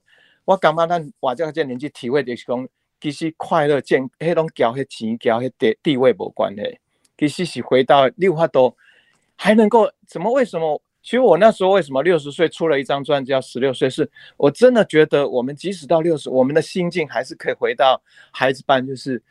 [0.44, 2.68] 我感觉咱我这个年纪体会的是讲，
[3.00, 6.78] 其实快乐健，迄种交迄钱交迄地地位无关系，
[7.16, 8.76] 其实是回到六花多
[9.36, 10.32] 还能够怎么？
[10.32, 10.80] 为什么？
[11.02, 13.90] 其实我那时候为什么六十岁出了一张专辑叫十六岁？
[13.90, 18.00] 是我真的觉得我们即使到六十，我们的心境还是可以回到
[18.32, 19.22] 孩子般，就是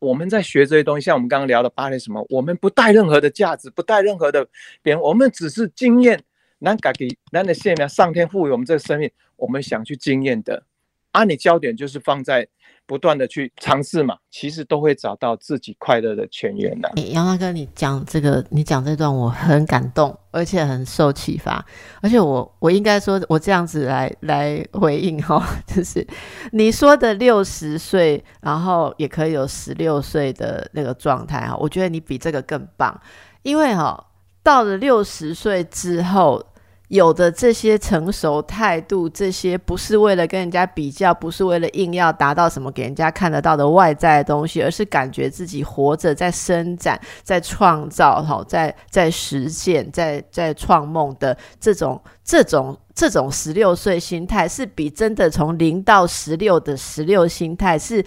[0.00, 4.44] 我们在学这些东西，像我们刚刚聊的芭蕾什么，我们不带任何的价值，不带任何的
[4.82, 6.20] 别人，我们只是经验，
[6.58, 10.64] 难改给难的线呢，上天赋予我们这个生命，我们想去经验的，
[11.12, 12.48] 啊，你焦点就是放在。
[12.90, 16.90] 不断的去尝试嘛，其实都会找到自己快乐的泉源的。
[17.12, 21.64] 杨大哥，你讲这个，你讲这段我很感动，而且很受启发。
[22.02, 26.04] 而且我我应该说，我这样子来来回应哈，就是
[26.50, 31.56] 你说的六十岁，然后也可以有十六岁的那个状态哈。
[31.56, 33.00] 我觉得你比这个更棒，
[33.42, 34.04] 因为哈
[34.42, 36.44] 到了六十岁之后。
[36.90, 58.04] 有的这些成熟态度，这些不是为了跟人家比较，不是为了硬要达到什么给人家看得到的外在的东西，而是感觉自己活着，在伸展，在创造，好，在在实现，在在创梦的这种这种这种十六岁心态，是比真的从零到十六的十六心态是。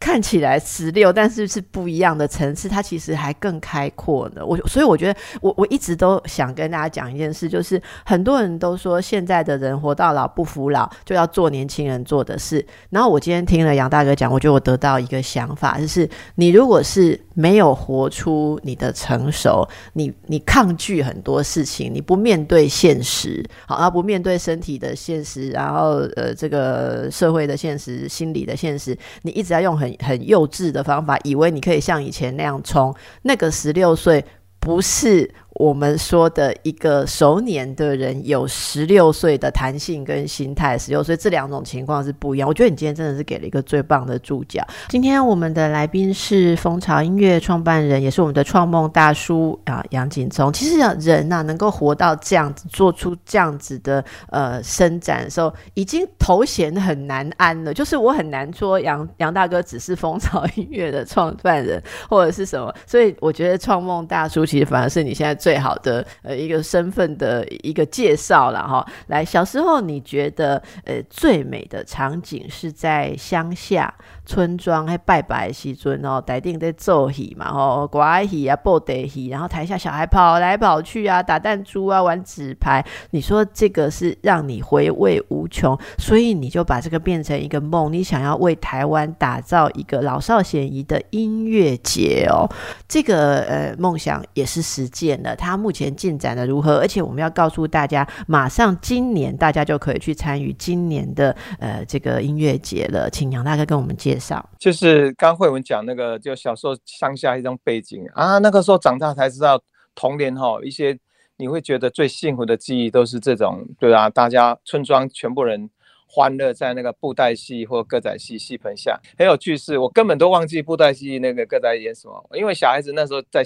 [0.00, 4.44] 看起来十六，但是是不一样的层次，它其实还更开阔呢。
[4.44, 12.66] 我所以我觉得，我我一直都想跟大家讲一件事，就是很多人都说现在的人活到老不服老，就要做年轻人做的事。
[12.88, 29.89] 然后我今天听了杨大哥讲，我觉得我得到一个想法，就是你如果是没有活出你的成熟，你你抗拒很多事情，你不面对现实，好，而不面对身体的现实，然后呃这个社会的现实、心理的现实，你一直在用很。
[30.04, 32.94] 很幼稚的方法，以为你可以像以前那样冲。
[33.22, 34.24] 那个十六岁
[34.58, 35.34] 不是。
[35.54, 42.48] 我们说的一个熟年的人有十六岁的弹性跟心态，十六岁这两种情况是不一样。
[42.48, 44.64] 我觉得你今天真的是给了一个最棒的注脚。
[44.88, 50.50] 今天我们的来宾是蜂巢音乐创办人，也是我们的创梦大叔啊，杨景聪。
[50.52, 57.74] 其实人呐，能够活到这样子，做出这样子的呃伸展的时候，已经头衔很难安了。
[57.74, 65.49] 就是我很难说杨杨大哥只是蜂巢音乐的创办人或者是什么，所以我觉得创梦大叔其实反而是你现在最。
[65.50, 73.92] 最好的呃一个身份的一个介绍了哈，来小时候你觉得呃最美的场景是在乡下
[74.30, 92.46] 村庄还拜拜西尊哦，台定在奏戏嘛吼，刮戏啊，布袋戏，然后台下小孩跑来跑去啊，打弹珠啊，玩纸牌，你说这个是让你回味无穷，所以你就把这个变成一个梦，你想要为台湾打造一个老少咸宜的音乐节哦，
[92.86, 95.34] 这个呃梦想也是实践了。
[95.34, 96.78] 它目前进展的如何？
[96.78, 103.10] 而且我们要告诉大家，马上今年大家就可以去参与今年的呃这个音乐节了。
[103.10, 104.48] 请杨大哥跟我们介绍。
[104.58, 109.60] 就是刚慧文讲那个，就小时候乡下一种背景啊，那个时候长大才知道，
[109.94, 110.98] 童年哈一些
[111.38, 115.70] 你会觉得最幸福的记忆都是这种，对啊，大家村庄全部人
[116.06, 119.78] 欢乐在那个布袋戏或歌仔戏戏棚下，很有趣事。
[119.78, 123.42] 我根本都忘记布袋戏那个歌仔演什么，因为小孩子那时候在。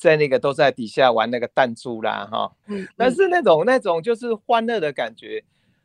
[0.00, 2.50] 在那个都在底下玩那个弹珠啦，哈，
[2.96, 5.44] 但是那种那种就是欢乐的感觉，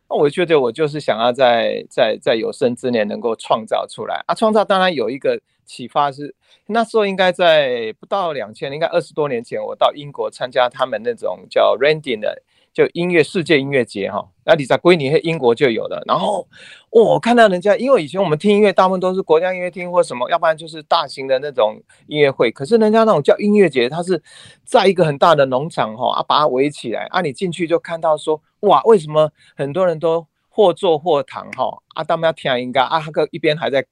[0.10, 4.36] 那我觉得我就是想要在在在有生之年能够创造出来啊！
[4.36, 6.36] 创造当然有一个启发是，
[6.68, 12.44] 那时候应该在不到两千，应该二十多年前，我到英国参加他们那种叫 Randy 的。
[12.76, 16.04] 就音乐世界音乐节哈，那你在归你英国就有了。
[16.06, 16.46] 然后
[16.90, 22.52] 我看到人家，因为以前我们听音乐大部分都是国家音乐厅或什么，要不然就是大型的那种音乐会。
[22.52, 24.22] 可是人家那种叫音乐节，它是
[24.66, 31.82] 在一个很大的农场哈，啊把它围起来，啊你进去就看到说，哇，为什么很多人都或坐或躺哈？
[31.96, 33.86] 啊他们要听音乐，啊那个一边还在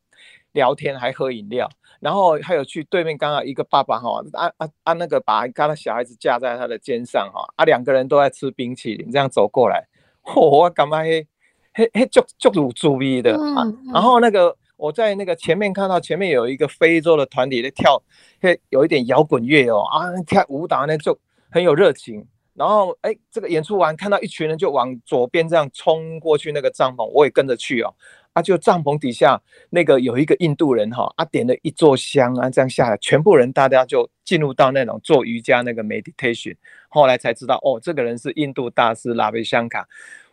[0.52, 1.70] 聊天，还喝饮料。
[2.00, 9.88] 然后还有去对面，刚好一个爸爸哈，啊啊啊那个把刚刚小孩子架在他的肩上哈，啊两个人都在吃冰淇淋，这样走过来，
[10.24, 11.28] 嚯我感觉嘿
[11.74, 13.64] 嘿嘿就就有注意的啊。
[13.94, 18.04] 然后那个我在那个前面看到前面有一个非洲的团体在跳，
[18.42, 21.18] 嘿有一点摇滚乐哦啊跳舞蹈呢就
[21.50, 22.28] 很有热情。
[22.54, 27.94] 然后哎这个演出完看到一群人就往左边这样冲过去那个帐篷，我也跟着去哦。
[28.34, 29.40] 啊，就帐篷底下
[29.70, 36.56] 那个有一个印度人哈，啊点了一座香啊，这样下来，全部人大家就进入到那种做瑜伽那个 meditation，
[36.90, 39.88] 后来才知道哦，这个人是印度大师拉维香卡，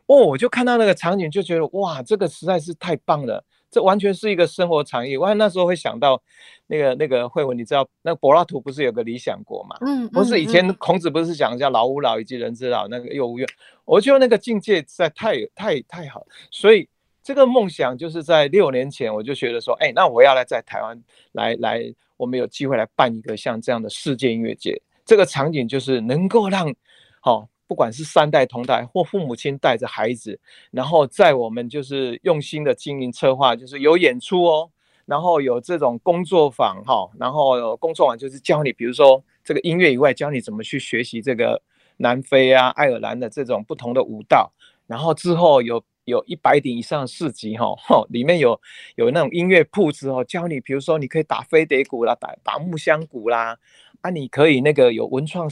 [0.07, 5.19] 哦，我就看到那个场景就觉得哇，这个实在是太棒了，这完全是一个生活场景。
[5.21, 6.21] 我那时候会想到
[6.67, 9.77] 那个那个慧文，你知道那柏拉图不是有个理想国嘛？
[9.81, 13.47] 嗯，不是以前孔子不是讲叫老吾老以及人之老那个幼吾幼，
[13.85, 16.89] 我觉得那个境界实在太太太好，所以。
[17.23, 21.01] 这个梦想就是在六年前我就觉得说，哎，那我要来在台湾
[21.33, 24.81] 来来，我们有机会来办一个像这样的世界音乐节。
[25.05, 26.75] 这个场景就是能够让，
[27.21, 30.37] 好，不管是三代同代或父母亲带着孩子，
[30.73, 34.69] 然后在我们就是用心的经营策划，就是有演出哦，
[35.07, 41.63] 然后有这种工作坊哈，然后工作坊就是教你，比如说这个音乐以外，教你怎么去学习这个
[41.99, 44.51] 南非啊、爱尔兰的这种不同的舞蹈，
[44.89, 45.81] 然后之后有。
[46.07, 47.77] 有一百顶以上的市集哈，
[48.09, 48.61] 里面有
[48.97, 53.57] 有那种音乐铺子哦，教你，比如说你可以打飞碟鼓啦，打打木箱鼓啦，
[54.01, 55.49] 啊，你可以那个有文创，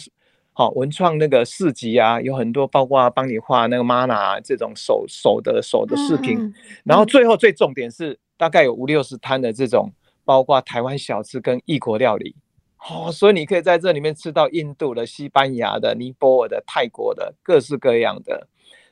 [0.58, 6.52] 好文创那个市集啊，有很多包括帮你画那个 mana 这种手手的手的视频，
[6.82, 9.92] 然后最后最重点是大概有五六十摊的这种，
[10.24, 12.34] 包括台湾小吃跟异国料理，
[12.90, 18.48] 哦，所以你可以在这里面吃到印度的、西班牙的、尼泊尔的、泰国的各式各样的。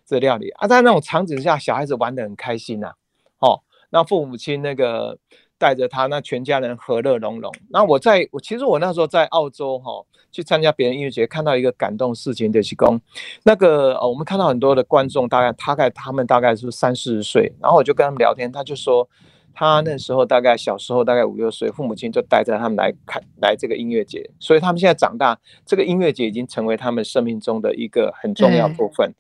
[0.07, 2.93] 这料理啊，在那种场景下，小孩子玩得很开心呐。
[3.41, 3.61] 哦，
[3.91, 5.19] 那父母亲那个
[5.59, 7.53] 带着他，那全家人和乐融融。
[7.71, 13.01] 那我在我其实我那时候在澳洲哈，去参加别人音乐节，看到一个感动事情的是讲，
[13.45, 19.09] 那个呃，我们看到很多的观众，大概大概他们大概是三四十岁，然后我就跟他们聊天，他就说
[19.55, 29.13] 他那时候大概小时候大概五六岁，父母亲就带着他们来看来这个音乐节，所以他们现在长大，这个音乐节已经成为他们生命中的一个很重要部分。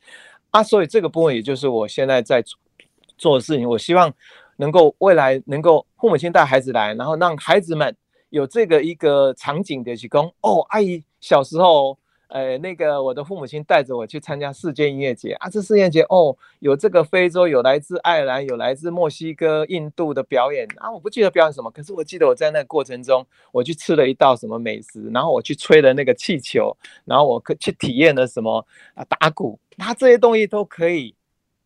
[0.51, 2.43] 啊，所以这个部分也就是我现在在
[3.19, 3.69] 做的事情。
[3.69, 4.13] 我希望
[4.57, 7.95] 能够未来能够父母亲带孩子来，然后让孩子们
[8.31, 11.97] 有这个一个场景的去供哦，阿姨小时候，
[12.29, 29.59] 呃，那个我的父母亲带着我去参加世界音乐节啊，这世界节哦，有这个非洲，有来自爱尔兰，有来自墨西哥、印度的表演啊，我不记得表演什么，可是我记得我在那个过程中，我去吃了一道什么美食，然后我去吹了那个气球，然后我去体验了什么啊打鼓。
[29.79, 31.15] 他这些东西都可以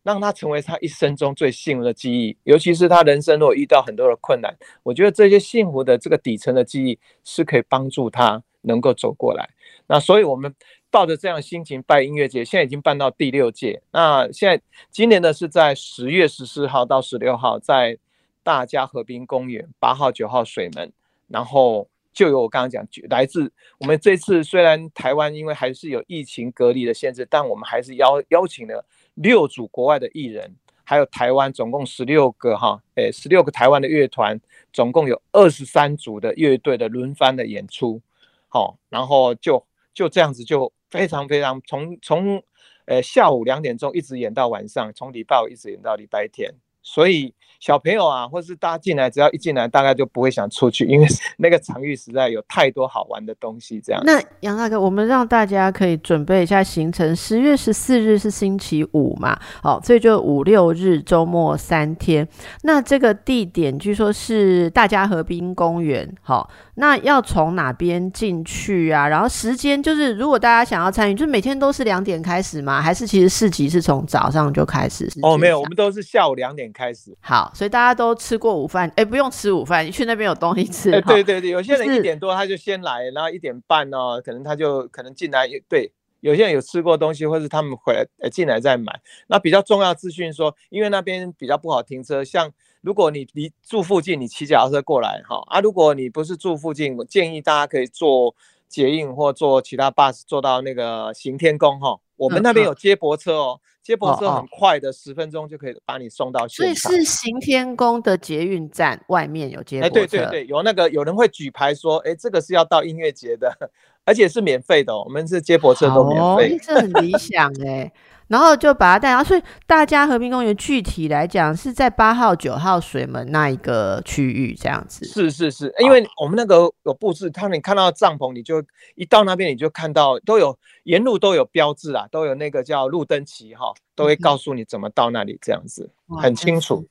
[0.03, 9.49] 让他成为他一生中最幸福的记忆，尤其是他人生如果遇到很多的困难，我觉得这些幸福的这个底层的记忆是可以帮助他能够走过来。
[9.87, 10.53] 那所以我们
[10.89, 13.81] 抱着这样的心情办音乐节，现在已经办到第六届。
[13.91, 17.97] 那现在今年呢是在十月十四号到十六号，在
[18.43, 20.91] 大家河滨公园八号、九号水门，
[21.27, 21.87] 然后。
[22.13, 28.85] 就有我刚刚讲，来自我们这次虽然台湾因为还是有疫情隔离的限制，但我们还是邀邀请了
[29.15, 34.39] 六组国外的艺人，还有台湾总共十六个哈，诶十六个台湾的乐团，
[34.73, 38.01] 总共有二十三组的乐队的轮番的演出，
[38.47, 42.43] 好，然后就就这样子就非常非常从从
[42.85, 47.33] 呃下午两点钟一直演到晚上，从礼拜五一直演到礼拜天，所以。
[47.61, 51.05] 小朋友啊，或是大家进来，只要一进来，大概就不会想出去，因为
[51.37, 53.79] 那个场域实在有太多好玩的东西。
[53.79, 57.15] 这样，那杨大哥，我们让大家可以准备一下行程。
[57.15, 59.39] 十月十四日是星期五嘛？
[59.61, 62.27] 好，所以就五六日周末三天。
[62.63, 66.11] 那这个地点据说是大家河滨公园。
[66.23, 69.07] 好，那要从哪边进去啊？
[69.07, 72.81] 然后时间就是，如果大家想要参与，就是每天都是两点开始吗？
[72.81, 75.07] 还是其实市集是从早上就开始？
[75.21, 77.15] 哦，没有，我们都是下午两点开始。
[77.21, 77.51] 好。
[77.53, 80.91] 所以大家都吃过午饭，哎，不用吃午饭，去那边有东西吃。
[80.91, 85.47] 哎，对对对，有些人一点多他就先来，然后一点半呢，可能他就可能进来。
[85.69, 85.91] 对，
[86.21, 88.99] 有些人有吃过东西，或是他们回来呃进来再买。
[89.27, 92.51] 那比较重要资讯说，因为那边比较不好停车，像
[92.81, 98.33] 如果你离住附近，你骑脚踏车过来哈啊，如果你不是住附近，我建议大家可以坐
[98.67, 103.59] 捷运或坐其他 bus 坐到那个行天宫哈，我们那边有接驳车哦。
[103.83, 106.75] 接驳车很快的，十分钟就可以把你送到现场。
[106.75, 109.87] 所以是行天宫的捷运站外面有接驳车。
[109.87, 113.51] 哎，对对对，有那个有人会举牌说，哎，这个是要到音乐节的，
[114.05, 114.95] 而且是免费的。
[114.95, 117.91] 我们是接驳车都免费，这很理想哎。
[118.31, 125.03] 然后就把它带，然后所以大家和平公园具体来讲是在八号、九号水门那一个区域这样子。
[125.03, 128.63] 是是是，因为我们那个有布置，他你看到帐篷，你就
[128.95, 136.87] 一到那边你就看到都有沿路都有标志啊，都有那个叫路灯旗哈，都会告诉你怎么到那里这样子，很清楚。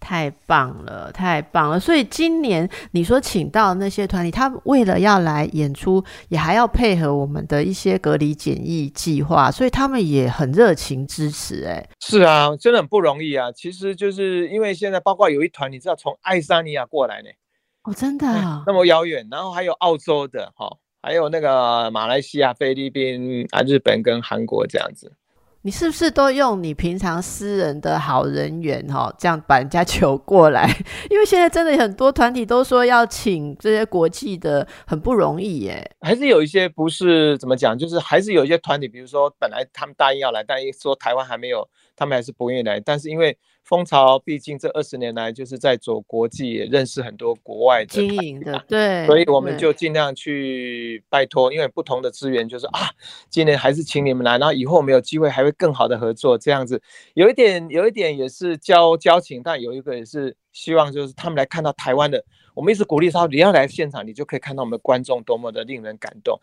[0.00, 1.78] 太棒了，太棒了！
[1.78, 11.64] 所以今年你说请到那些团体，他为了要来演出，也还要配合我们的一些隔离检疫计划，所以他们也很热情支持。
[11.66, 13.52] 哎，是啊，真的很不容易啊！
[13.52, 17.28] 其实就是因为现在包括有一团，你知道从爱沙尼亚过来呢，
[17.84, 25.12] 哦，真的啊那么遥远，然后还有澳洲的哈，还有那个马来西亚、菲律宾啊、日本跟韩国这样子。
[25.62, 30.66] 你是不是都用你平常私人的好人缘哈，这样把人家求过来？
[31.10, 35.90] 因为现在真的很多团体都说要请这些国际的，很不容易耶。
[36.00, 42.80] 还是有一些不是怎么讲，就是还是有一些团体，比如说本来他们答应要来，但一说台湾还没有，他们还是不愿意来。
[42.80, 43.36] 但是因为
[43.70, 52.90] 蜂巢毕竟这二十年来就是在走国际，也认识很多国外的经营的，对，所以我们就尽量去拜托，因为不同的资源，就是啊，
[53.28, 56.82] 今年还是请你们来，然后以后我们有机会还会更好的合作，这样子
[57.14, 66.36] 有一点有一点也是交交情，但有一个也是希望就是他们来看到台湾的，我们一直鼓励他你要来现场，你就可以看到我们的观众多么的令人感动。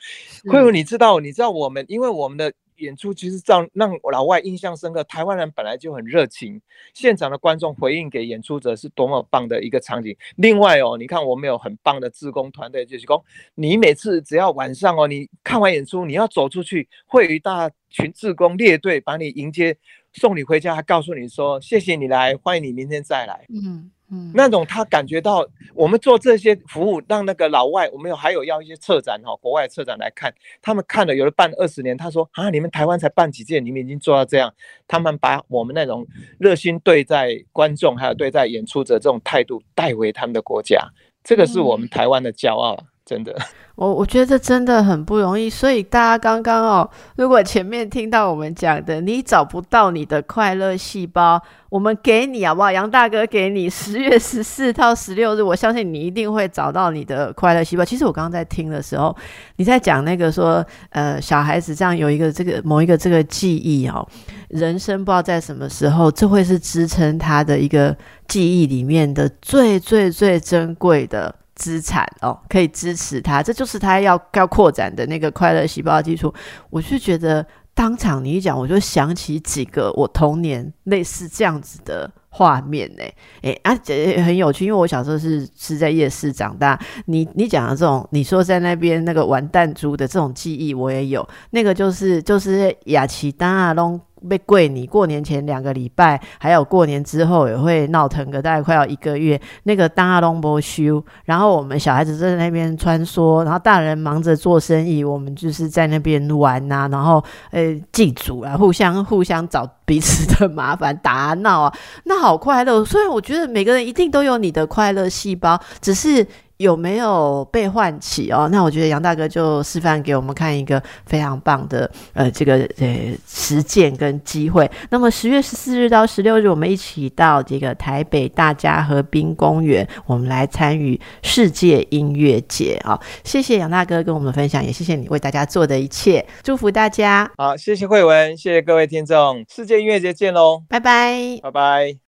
[0.49, 2.53] 慧慧，你知道你知道我们，因为我们的。
[2.78, 6.59] 演出其实让让老外印象深刻，台湾人本来就很热情，
[6.93, 10.15] 现场的观众回应给演出者是多么棒的一个场景。
[10.38, 13.23] 另外哦，你看我们有很棒的志工团队，就是说
[13.55, 19.75] 你每次只要晚上哦，你看完演出，你要走出去，会有一大群志工列队把你迎接，
[20.13, 23.45] 送你回家，还告诉你说谢谢你来，欢迎你明天再来。
[23.49, 23.91] 嗯。
[24.34, 34.53] 那种他感觉到我们做这些服务，让那个老外，我们有还有要一些策展哈，国外策展来看，他们看了有的办二十年，他说啊，你们台湾才办几届，你们已经做到这样，
[34.88, 36.08] 他们把我们那种
[36.39, 40.80] 热心对待观众，还有对待演出者这种态度带回他们的国家，
[41.24, 42.86] 这个是我们台湾的骄傲。
[43.08, 43.34] 真的，
[43.76, 45.49] 我我觉得这真的很不容易。
[45.49, 52.70] 所以大家刚刚哦，如果前面听到我们讲的，你找不到你的快乐细胞，我们给你好不好？
[52.70, 57.86] 杨大哥给你 十月十四到十六日，我相信你一定会找到你的快乐细胞。
[57.86, 59.16] 其实我刚刚在听的时候，
[59.55, 64.05] 你在讲那个说，呃，小孩子这样有一个这个某一个这个记忆哦，
[64.49, 67.95] 人生不知道在什么时候，这会是支撑他的一个
[68.28, 71.34] 记忆里面的最最最珍贵的。
[71.58, 76.34] 资产哦，可以支持他，这就是他要要扩展的那个快乐细胞基础。
[76.70, 83.03] 我是觉得当场你一讲，我就想起几个我童年类似这样子的画面呢。
[83.41, 86.80] 诶，啊，这很有趣，因为我小时候是是在夜市长大。
[87.08, 91.28] 你你讲的这种，你说在那边那个玩弹珠的这种记忆，我也有。
[91.49, 93.99] 那个就是就是雅琪当啊龙。
[94.30, 99.39] 被跪你过年前两个礼拜，还有过年之后也会闹腾个大概快要一个月。
[99.63, 111.74] 那个当阿龙波修，然后我们小孩子在那边穿梭，然后大人忙着做生意，我们就是在那边玩呐，然后呃祭祖啊，互相互相找彼此的麻烦，打闹啊，
[112.05, 112.84] 那好快乐。
[112.84, 116.26] 所以我觉得每个人一定都有你的快乐细胞，只是。
[116.58, 118.47] 有没有被唤起哦？
[118.51, 124.70] 那我觉得杨大哥就示范给我们看一个非常棒的呃这个呃实践跟机会。
[124.89, 132.99] 那么十月十四日到十六日，我们一起到这个台北大家河滨公园，我们来参与世界音乐节啊！
[133.24, 137.30] 谢谢杨大哥跟我们分享，也谢谢你为大家做的一切，祝福大家。
[137.38, 141.97] 好，谢谢慧文，谢谢各位听众，世界音乐节见喽，拜拜，拜拜。